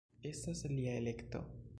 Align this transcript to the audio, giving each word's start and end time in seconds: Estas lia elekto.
Estas 0.29 0.63
lia 0.71 0.95
elekto. 1.03 1.43